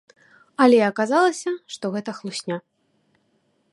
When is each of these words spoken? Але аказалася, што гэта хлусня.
Але 0.65 0.79
аказалася, 0.87 1.51
што 1.75 1.85
гэта 1.97 2.11
хлусня. 2.21 2.57